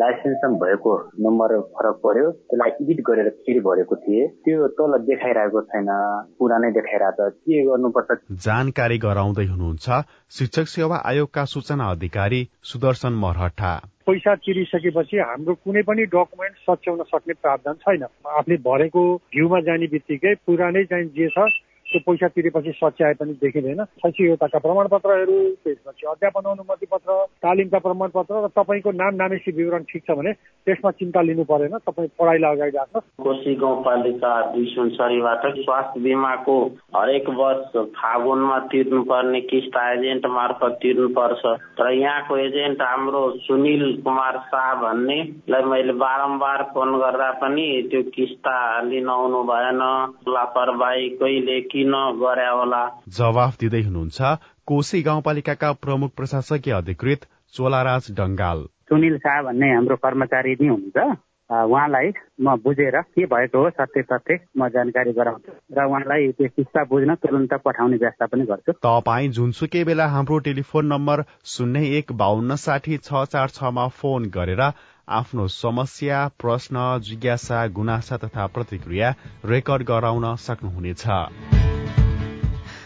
[0.00, 0.92] लाइसेन्स भएको
[1.26, 5.90] नम्बर फरक पर्यो। त्यसलाई एडिट गरेर फेरि भरेको थिएँ। त्यो तल देखाइरहेको छैन
[6.38, 8.20] पुरानै देखाइरहेको छ के गर्नुपर्छ?
[8.46, 10.04] जानकारी गराउँदै हुनुहुन्छ
[10.36, 12.40] शिक्षक सेवा आयोगका सूचना अधिकारी
[12.72, 13.74] सुदर्शन मरहटा
[14.06, 20.34] पैसा तिरिसकेपछि हाम्रो कुनै पनि डकुमेन्ट सच्याउन सक्ने प्रावधान छैन। आफूले भरेको भ्यूमा जाने बित्तिकै
[20.46, 21.46] पुरानै चाहिँ जे छ
[21.86, 27.12] त्यो पैसा तिरेपछि सच्याए पनि देखिँदैन। शैक्षिकताका प्रमाणपत्रहरू त्यसपछि अध्यापन अनुमति पत्र
[27.46, 30.32] तालिमका प्रमाणपत्र र तपाईँको नाम नामेसी विवरण ठिक छ भने
[30.66, 36.56] त्यसमा चिन्ता लिनु परेन। तपाईँ पढाइलाई अगाडि राख्नु कोशी गाउँपालिका दुई सुनसरीबाट स्वास्थ्य बिमाको
[36.96, 41.44] हरेक वर्ष फागुनमा तिर्नुपर्ने किस्ता एजेन्ट मार्फत तिर्नुपर्छ।
[41.78, 48.56] तर यहाँको एजेन्ट हाम्रो सुनिल कुमार शाह भन्नेलाई मैले बारम्बार फोन गर्दा पनि त्यो किस्ता
[48.82, 49.82] लिन आउनु भएन।
[50.28, 52.82] लापरवाही कहिले किन गरे होला
[53.16, 54.34] जवाफ दिँदै हुनुहुन्छ
[54.66, 61.16] कोशी गाउँपालिकाका प्रमुख प्रशासकीय अधिकृत चोलाराज डङ्गाल। सुनिल शाह भन्ने हाम्रो कर्मचारी नै हुनुहुन्छ।
[61.50, 62.08] उहाँलाई
[62.40, 67.14] म बुझेर के भएको हो सत्य तथ्य म जानकारी गराउँछु र उहाँलाई त्यो किस्ता बुझ्न
[67.22, 72.96] तुरन्त पठाउने व्यवस्था पनि गर्छु। तपाईँ जुनसुकै बेला हाम्रो टेलिफोन नम्बर शून्य एक बाहन्न साठी
[72.98, 74.62] छ चार छमा फोन गरेर
[75.08, 79.14] आफ्नो समस्या प्रश्न जिज्ञासा गुनासा तथा प्रतिक्रिया
[79.44, 81.04] रेकर्ड गराउन सक्नुहुनेछ।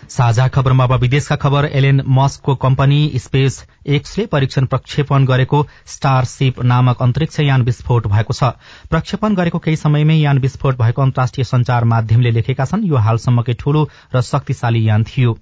[0.09, 7.03] साझा खबरमा अब विदेशका खबर। एलेन मस्कको कम्पनी स्पेस एक्सले परीक्षण प्रक्षेपण गरेको स्टारसिप नामक
[7.03, 8.53] अन्तरिक्ष यान विस्फोट भएको छ।
[8.91, 13.89] प्रक्षेपण गरेको केही समयमै यान विस्फोट भएको अन्तर्राष्ट्रिय संचार माध्यमले लेखेका छन्। यो हालसम्मकै ठूलो
[14.15, 15.39] र शक्तिशाली यान थियो।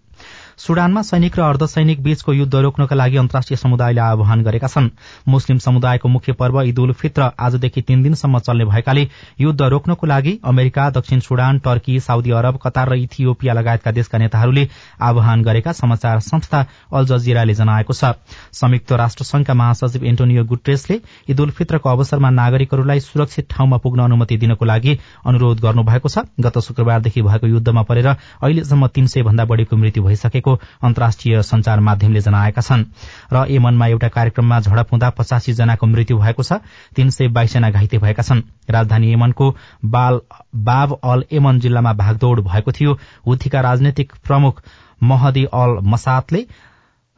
[0.58, 4.88] सुडानमा सैनिक र अर्धसैनिक बीचको युद्ध रोक्नका लागि अन्तर्राष्ट्रिय समुदायले आह्वान गरेका छन्।
[5.28, 9.06] मुस्लिम समुदायको मुख्य पर्व ईद उल फित्र आजदेखि तीन दिनसम्म चल्ने भएकाले
[9.40, 14.66] युद्ध रोक्नको लागि अमेरिका दक्षिण Sudan Turkey Saudi Arab Qatar र इथियोपिया लगायतका देशका नेताहरूले
[15.00, 18.18] आह्वान गरेका समाचार संस्था अल जजिराले जनाएको छ।
[18.52, 24.36] संयुक्त राष्ट्र संघका महासचिव एन्टोनियो गुट्रेसले ईद उल फित्रको अवसरमा नागरिकहरूलाई सुरक्षित ठाउँमा पुग्न अनुमति
[24.36, 29.76] दिनको लागि अनुरोध गर्नुभएको छ। गत शुक्रबारदेखि भएको युद्धमा परेर अहिलेसम्म तीन सय भन्दा बढ़ीको
[29.76, 32.84] मृत्यु भइसकेको गरेको अन्तर्राष्ट्रिय संचार माध्यमले जनाएका छन्।
[33.32, 36.60] र यमनमा एउटा कार्यक्रममा झडप हुँदा पचासी जनाको मृत्यु भएको छ
[36.96, 42.98] तीन सय बाइसजना घाइते भएका छन्। राजधानी यमनको बाब अल यमन जिल्लामा भागदौड़ भएको थियो।
[43.26, 44.62] हुथीका राजनैतिक प्रमुख
[45.02, 46.46] महदी अल मसातले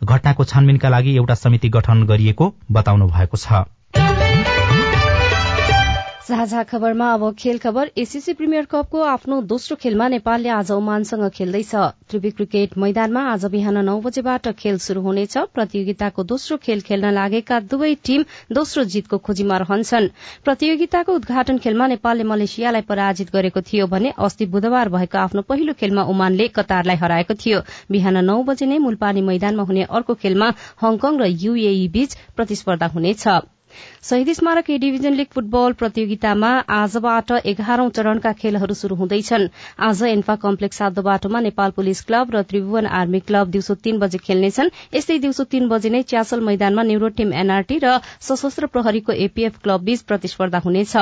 [0.00, 3.64] घटनाको छानबिनका लागि एउटा समिति गठन गरिएको बताउनु भएको छ।
[6.30, 11.74] साझा खबरमा अब खेल खबर। एसीसी प्रिमियर कपको आफ्नो दोस्रो खेलमा नेपालले आज ओमानसँग खेल्दैछ।
[12.10, 17.60] त्रिवी क्रिकेट मैदानमा आज बिहान नौ बजेबाट खेल शुरू हुनेछ। प्रतियोगिताको दोस्रो खेल खेल्न लागेका
[17.66, 20.08] दुवै टीम दोस्रो जितको खोजीमा रहन्छन्।
[20.44, 26.08] प्रतियोगिताको उद्घाटन खेलमा नेपालले मलेसियालाई पराजित गरेको थियो भने अस्ति बुधबार भएको आफ्नो पहिलो खेलमा
[26.08, 31.34] ओमानले कतारलाई हराएको थियो। बिहान नौ बजे नै मूलपानी मैदानमा हुने अर्को खेलमा हङकङ र
[31.38, 33.26] यूएई बीच प्रतिस्पर्धा हुनेछ।
[34.02, 39.48] शहीद स्मारक ए डिभिजन लीग फुटबल प्रतियोगितामा आजबाट एघारौं चरणका खेलहरू शुरू हुँदैछन्।
[39.80, 44.18] आज एन्फा कम्प्लेक्स सातो बाटोमा नेपाल पुलिस क्लब र त्रिभुवन आर्मी क्लब दिउँसो तीन बजे
[44.18, 49.59] खेल्नेछन्। यस्तै दिउँसो तीन बजे नै च्यासल मैदानमा न्यूरो टीम एनआरटी र सशस्त्र प्रहरीको एपीएफ
[49.62, 50.96] क्लब बीच प्रतिस्पर्धा हुनेछ।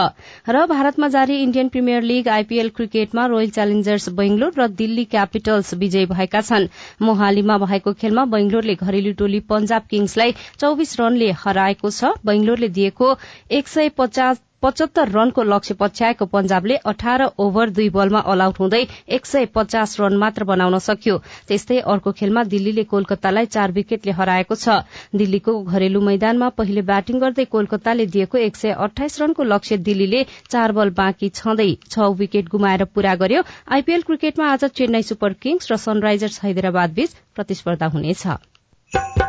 [0.49, 6.07] र भारतमा जारी इण्डियन प्रिमियर लीग आईपीएल क्रिकेटमा रोयल च्यालेन्जर्स बेंगलोर र दिल्ली क्यापिटल्स विजयी
[6.07, 6.69] भएका छन्।
[7.03, 12.13] मोहालीमा भएको खेलमा बेंगलोरले घरेलु टोली पंजाब किङ्सलाई चौविस रनले हराएको छ।
[12.59, 13.17] बेंगलोरले दिएको
[13.51, 18.83] एक सय पचास पचहत्तर रनको लक्ष्य पछ्याएको पञ्जाबले अठार ओभर दुई बलमा अल आउट हुँदै
[19.09, 24.55] एक सय पचास रन मात्र बनाउन सक्यो। त्यस्तै अर्को खेलमा दिल्लीले कोलकातालाई चार विकेटले हराएको
[24.55, 24.83] छ।
[25.15, 30.73] दिल्लीको घरेलु मैदानमा पहिले ब्याटिङ गर्दै कोलकाताले दिएको एक सय अठाइस रनको लक्ष्य दिल्लीले चार
[30.75, 35.77] बल बाँकी छँदै छ विकेट गुमाएर पूरा गर्यो। आईपीएल क्रिकेटमा आज चेन्नई सुपर किङ्स र
[35.87, 39.28] सनराइजर्स हैदराबाद बीच प्रतिस्पर्धा हुनेछ।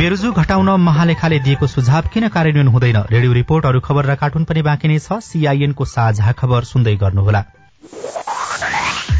[0.00, 2.96] बेरुजु घटाउन महालेखाले दिएको सुझाव किन कार्यान्वयन हुँदैन?
[3.10, 7.42] रेडियो रिपोर्ट अरू खबर र कार्टुन पनि बाँकी नै छ। सीआईएनको साझा खबर सुन्दै गर्नुहोला।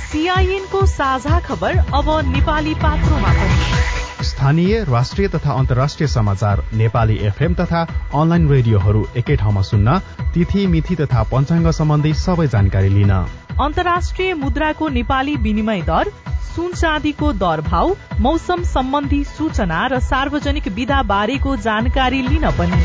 [0.09, 7.81] सीआईएनको साझा खबर अब नेपाली पात्रोमा पनि। स्थानीय राष्ट्रिय तथा अन्तर्राष्ट्रिय समाचार नेपाली एफएम तथा
[8.17, 9.99] अनलाइन रेडियोहरू एकै ठाउँमा सुन्न
[10.33, 13.13] तिथि मिथि तथा पञ्चाङ्ग सम्बन्धी सबै जानकारी लिन।
[13.61, 16.09] अन्तर्राष्ट्रिय मुद्राको नेपाली विनिमय दर
[16.55, 22.81] सुन चाँदीको दर भाव मौसम सम्बन्धी सूचना र सार्वजनिक विधा बारेको जानकारी लिन पनि।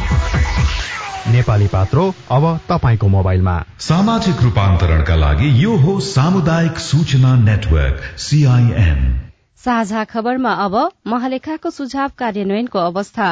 [1.31, 8.19] नेपाली पात्रो अब तपाईँको मोबाइलमा। सामाजिक रूपान्तरणका लागि यो हो सामुदायिक सूचना नेटवर्क
[9.65, 10.75] साझा खबरमा अब
[11.07, 13.27] महालेखाको सुझाव कार्यान्वयनको अवस्था।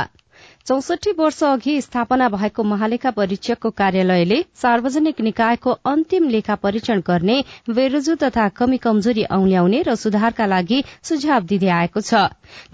[0.67, 7.35] चौसठी वर्ष अघि स्थापना भएको महालेखा परीक्षकको कार्यालयले सार्वजनिक निकायको अन्तिम लेखा परीक्षण गर्ने
[7.69, 12.23] बेरोजु तथा कमी कमजोरी औल्याउने र सुधारका लागि सुझाव दिँदै आएको छ।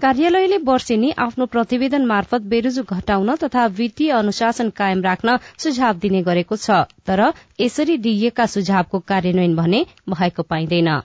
[0.00, 6.62] कार्यालयले वर्षेनी आफ्नो प्रतिवेदन मार्फत बेरोजु घटाउन तथा वित्तीय अनुशासन कायम राख्न सुझाव दिने गरेको
[6.62, 7.26] छ तर
[7.60, 11.00] यसरी दिइएका सुझावको कार्यान्वयन भने भएको पाइँदैन।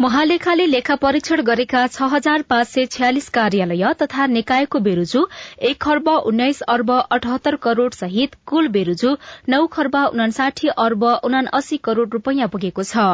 [0.00, 5.24] महालेखाले लेखा परीक्षण गरेका छ हजार पाँच सय छ्यालिस कार्यालय तथा निकायको बेरुजु
[5.68, 9.10] एक खर्ब उन्नाइस अर्ब अठहत्तर करोड़ सहित कुल बेरुजु
[9.48, 13.04] नौ खर्ब उनासाठी अर्ब उनासी करोड़ रूपियाँ पुगेको छ।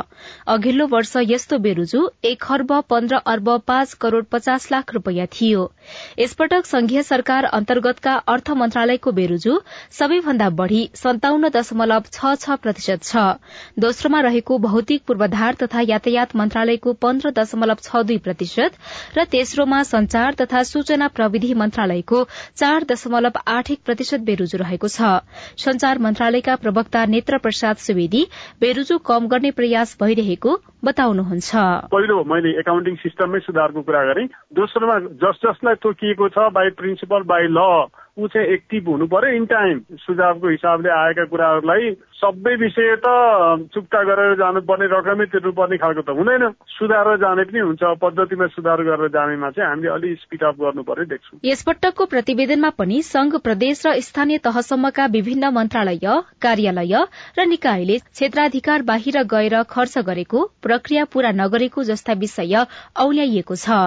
[0.46, 5.66] अघिल्लो वर्ष यस्तो बेरुजु एक खर्ब पन्ध्र अर्ब पाँच करोड़ पचास लाख रूपियाँ थियो।
[6.18, 9.58] यसपटक संघीय सरकार अन्तर्गतका अर्थ मन्त्रालयको बेरुजु
[9.98, 13.26] सबैभन्दा बढ़ी सन्ताउन्न दशमलव छ छ प्रतिशत छ।
[13.80, 18.72] दोस्रोमा रहेको भौतिक पूर्वाधार तथा यातायात मन्त्रालय मन्त्रालयको पन्ध्र दशमलव छ दुई प्रतिशत
[19.16, 22.18] र तेस्रोमा संचार तथा सूचना प्रविधि मन्त्रालयको
[22.56, 25.24] चार दशमलव आठ एक प्रतिशत बेरुजु रहेको छ।
[25.56, 28.26] संचार मन्त्रालयका प्रवक्ता नेत्र प्रसाद सुवेदी
[28.60, 31.50] बेरुजु कम गर्ने प्रयास भइरहेको बताउनुहुन्छ।
[31.92, 37.46] पहिलो मैले एकाउन्टिङ सिस्टममै सुधारको कुरा गरेँ। दोस्रोमा जस जसलाई तोकिएको छ बाई प्रिन्सिपल बाई
[37.50, 43.68] ल ऊ चाहिँ एक्टिभ हुनु पर्यो इन टाइम सुझावको हिसाबले आएका कुराहरूलाई सबै विषय त
[43.76, 49.12] चुक्ता गरेर जानुपर्ने रकमै तिर्नुपर्ने खालको त हुँदैन। सुधारेर जाने पनि हुन्छ। पद्धतिमा सुधार गरेर
[49.12, 54.00] जानेमा चाहिँ हामीले अलि स्पिड अप गर्नु पर्यो देख्छौँ। यसपटकको प्रतिवेदनमा पनि संघ प्रदेश र
[54.00, 56.08] स्थानीय तहसम्मका विभिन्न मन्त्रालय
[56.40, 56.96] कार्यालय
[57.36, 62.54] र निकायले क्षेत्राधिकार बाहिर गएर खर्च गरेको प्रक्रिया पूरा नगरेको जस्ता विषय
[62.98, 63.78] औल्याइएको छ।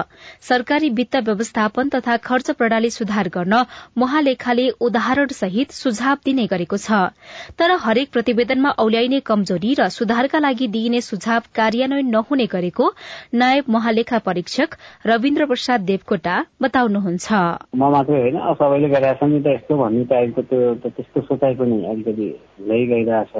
[0.42, 3.64] सरकारी वित्त व्यवस्थापन तथा खर्च प्रणाली सुधार गर्न
[3.98, 7.00] महालेखाले उदाहरण सहित सुझाव दिने गरेको छ।
[7.58, 12.86] तर हरेक प्रतिवेदनमा औल्याइने कमजोरी र सुधारका लागि दिइने सुझाव कार्यान्वयन नहुने गरेको
[13.34, 17.28] नायब महालेखा परीक्षक रविन्द्र प्रसाद देवकोटा बताउनुहुन्छ।
[17.74, 22.28] म मात्रै होइन सबैले गरेका यस्तो भन्ने टाइपको त्यो त्यस्तो सोचाइ पनि अलिकति
[22.68, 23.32] लै गइरहेछ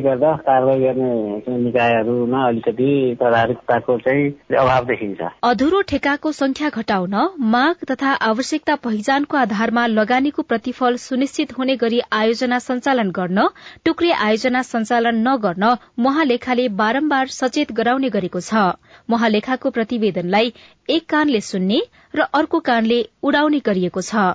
[0.00, 2.79] गर्दा कारवाही गर्ने निकायहरूमा अलिकति
[3.20, 7.14] तदारुकताको चाहिँ अभाव देखिन्छ। अधुरो ठेकाको संख्या घटाउन
[7.52, 13.48] माग तथा आवश्यकता पहिचानको आधारमा लगानीको प्रतिफल सुनिश्चित हुने गरी आयोजना सञ्चालन गर्न
[13.84, 18.66] टुक्रे आयोजना सञ्चालन नगर्न महालेखाले बारम्बार सचेत गराउने गरेको छ।
[19.08, 20.52] महालेखाको प्रतिवेदनलाई
[20.88, 21.80] एक कानले सुन्ने
[22.14, 24.30] र अर्को कानले उडाउने गरिएको छ।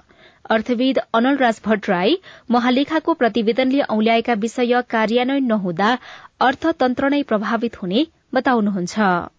[0.49, 2.17] अर्थविद अनलराज भट्टराई
[2.51, 5.97] महालेखाको प्रतिवेदनले औल्याएका विषय कार्यान्वयन नहुँदा
[6.47, 8.95] अर्थतन्त्र नै प्रभावित हुने बताउनुहुन्छ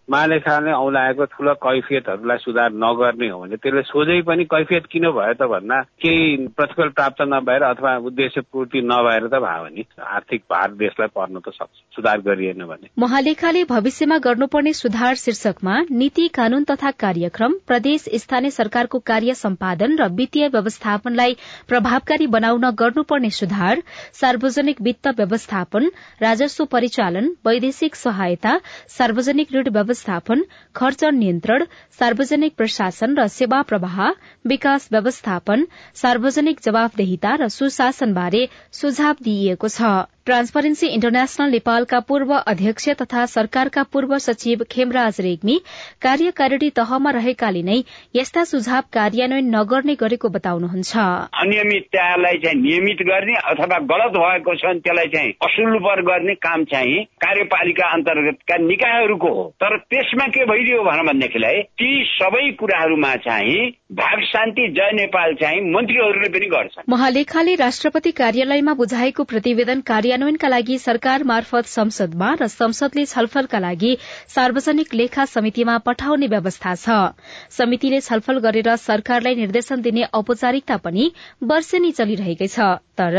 [0.09, 5.49] महालेखाले औलाएको ठुलो कैफियतहरूलाई सुधार नगर्ने हो भने त्यसले सोझै पनि कैफियत किन भयो त
[5.51, 6.27] भन्दा केही
[6.59, 9.85] प्रतिफल प्राप्त नभएर अथवा उद्देश्य पूर्ति नभएर त भयो भने
[10.17, 16.29] आर्थिक भार देशलाई पर्न त सक्छ सुधार गरिएन भने। महालेखाले भविष्यमा गर्नुपर्ने सुधार शीर्षकमा नीति
[16.39, 21.37] कानून तथा कार्यक्रम प्रदेश स्थानीय सरकारको कार्य सम्पादन र वित्तीय व्यवस्थापनलाई
[21.69, 23.83] प्रभावकारी बनाउन गर्नुपर्ने सुधार
[24.21, 25.91] सार्वजनिक वित्त व्यवस्थापन
[26.23, 28.57] राजस्व परिचालन वैदेशिक सहायता
[28.99, 30.43] सार्वजनिक ऋण व्यवस्थापन
[30.77, 31.65] खर्च नियन्त्रण
[31.99, 34.01] सार्वजनिक प्रशासन र सेवा प्रवाह
[34.47, 39.95] विकास व्यवस्थापन सार्वजनिक जवाफदेहिता र सुशासनबारे सुझाव दिइएको छ।
[40.27, 45.55] ट्रान्सपरेन्सी इन्टरनेशनल नेपालका पूर्व अध्यक्ष तथा सरकारका पूर्व सचिव खेमराज रेग्मी
[46.03, 47.77] कार्यकारिणी तहमा रहेकाले नै
[48.17, 50.97] यस्ता सुझाव कार्यान्वयन नगर्ने गरेको बताउनुहुन्छ।
[51.43, 57.93] अनियमिततालाई चाहिँ नियमित गर्ने अथवा गलत भएको छ त्यसलाई चाहिँ असुलपर गर्ने काम चाहिँ कार्यपालिका
[57.93, 64.91] अन्तर्गतका निकायहरूको हो। तर त्यसमा के भइदियो भनेदेखिलाई ती सबै कुराहरूमा चाहिँ भाग शान्ति जय
[64.93, 72.33] नेपाल चाहिँ मन्त्रीहरूले पनि गर्छन्। महालेखाले राष्ट्रपति कार्यालयमा बुझाएको प्रतिवेदन कार्यान्वयनका लागि सरकार मार्फत संसदमा
[72.41, 73.97] र संसदले छलफलका लागि
[74.29, 77.15] सार्वजनिक लेखा समितिमा पठाउने व्यवस्था छ।
[77.51, 81.11] समितिले छलफल गरेर सरकारलाई निर्देशन दिने औपचारिकता पनि
[81.43, 83.17] वर्षेनी चलिरहेकै छ। तर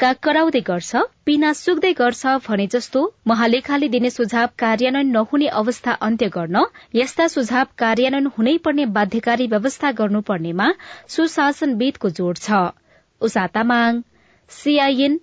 [0.00, 6.28] काग कराउँदै गर्छ पिना सुक्दै गर्छ भने जस्तो महालेखाले दिने सुझाव कार्यान्वयन नहुने अवस्था अन्त्य
[6.28, 6.64] गर्न
[6.94, 10.68] यस्ता सुझाव कार्यान्वयन हुनै पर्ने बाध्यकारी व्यवस्था गर्नुपर्नेमा
[11.08, 12.62] सुशासनविदको जोड़ छ।
[14.50, 15.20] सीआईएन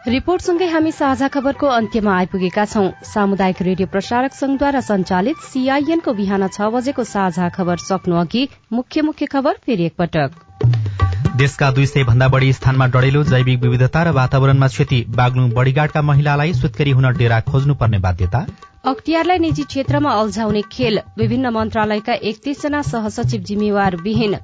[0.00, 6.68] रिपोर्टसँगै हामी साझा खबरको अन्त्यमा आइपुगेका छौं। सामुदायिक रेडियो प्रसारक संघद्वारा संचालित सीआईएनको बिहान छ
[6.74, 12.52] बजेको साझा खबर सक्नु अघि मुख्य मुख्य खबर फेरि एकपटक। देशका दुई सय भन्दा बढ़ी
[12.52, 18.44] स्थानमा डढेलो जैविक विविधता र वातावरणमा क्षति बाग्लुङ बडीगाडका महिलालाई सुत्केरी हुन डेरा खोज्नुपर्ने बाध्यता।
[18.86, 24.36] अख्तियारलाई निजी क्षेत्रमा अल्झाउने खेल विभिन्न मन्त्रालयका एकतीसजना सहसचिव जिम्मेवार विहीन।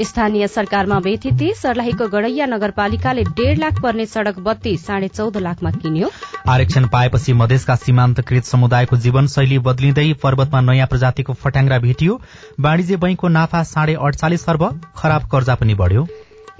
[0.00, 6.10] स्थानीय सरकारमा बेथिति सर्लाहीको गड़ैया नगरपालिकाले डेढ़ लाख पर्ने सड़क बत्ती साढे चौध लाखमा किन्यो।
[6.48, 12.20] आरक्षण पाएपछि मधेसका सीमान्तकृत समुदायको जीवनशैली बदलिँदै पर्वतमा नयाँ प्रजातिको फट्याङ्ग्रा भेटियो।
[12.60, 16.06] वाणिज्य बैंकको नाफा साढे अडचालिस अर्ब खराब कर्जा पनि बढ़्यो।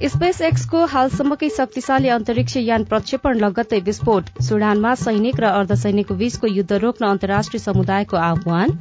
[0.05, 6.73] स्पेस एक्सको हालसम्मकै शक्तिशाली अन्तरिक्ष यान प्रक्षेपण लगत्तै विस्फोट। सुडानमा सैनिक र अर्धसैनिक बीचको युद्ध
[6.73, 8.79] रोक्न अन्तर्राष्ट्रिय समुदायको आह्वान।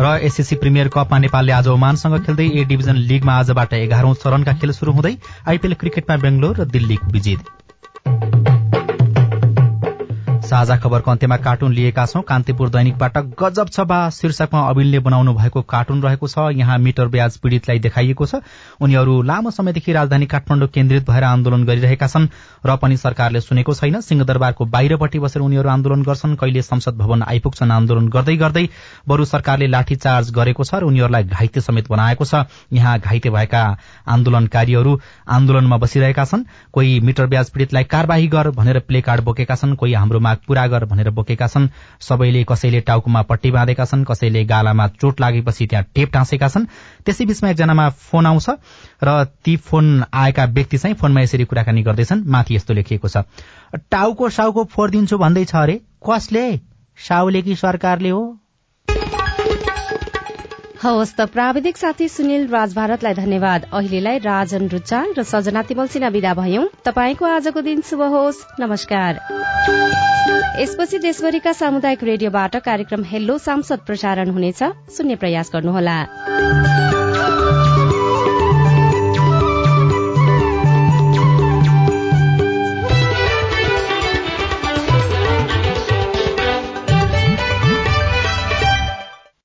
[0.00, 4.72] र एसएससी प्रिमियर कपमा नेपालले आज ओमानसँग खेल्दै ए डिभिजन लीगमा आजबाट एघारौं चरणका खेल
[4.72, 5.12] शुरू हुँदै
[5.46, 7.40] आइपीएल क्रिकेटमा बेंगलोर र दिल्लीको विजित।
[10.50, 15.62] साझा खबरको अन्त्यमा कार्टुन लिएका छौं। कान्तिपुर दैनिकबाट गजब छ बा। शीर्षकमा अविलले बनाउनु भएको
[15.62, 18.42] कार्टुन रहेको छ। यहाँ मिटर ब्याज पीड़ितलाई देखाइएको छ।
[18.80, 22.26] उनीहरू लामो समयदेखि राजधानी काठमाडौँ केन्द्रित भएर आन्दोलन गरिरहेका छन्
[22.66, 27.70] र पनि सरकारले सुनेको छैन। सिंहदरबारको बाहिरपट्टि बसेर उनीहरू आन्दोलन गर्छन्। कहिले संसद भवन आइपुग्छन्
[27.70, 28.66] आन्दोलन गर्दै गर्दै
[29.06, 33.62] बरू सरकारले लाठीचार्ज गरेको छ र उनीहरूलाई घाइते समेत बनाएको छ। यहाँ घाइते भएका
[34.08, 34.98] आन्दोलनकारीहरू
[35.30, 39.92] आन्दोलनमा बसिरहेका छन्। कोही मिटर ब्याज पीड़ितलाई कार्यवाही गर भनेर प्ले कार्ड बोकेका छन्। कोही
[39.94, 41.68] हाम्रो माग पूरा गर भनेर बोकेका छन्।
[42.00, 46.66] सबैले कसैले टाउकोमा पट्टी बाँधेका छन् कसैले गालामा चोट लागेपछि त्यहाँ टेप टाँसेका छन्।
[47.06, 48.48] त्यसै बीचमा एकजनामा फोन आउँछ
[49.04, 53.24] र ती फोन आएका व्यक्ति चाहिँ फोनमा यसरी कुराकानी गर्दैछन्। माथि यस्तो लेखिएको छ
[53.90, 56.44] टाउको साउको फोरिदिन्छु भन्दैछ अरे। कसले?
[56.98, 58.22] साउले कि सरकारले हो?
[60.82, 66.08] हवस् त प्राविधिक साथी सुनिल राज भारतलाई धन्यवाद। अहिलेलाई राजन रुचाल र सजना तिमल सिन्हा
[66.08, 69.20] विदा भयौं। तपाईँको आजको दिन शुभ होस्। नमस्कार।
[70.56, 74.62] यसपछि देशभरिका सामुदायिक रेडियोबाट कार्यक्रम हेल्लो सांसद प्रसारण हुनेछ।
[74.96, 75.98] सुन्ने प्रयास गर्नुहोला।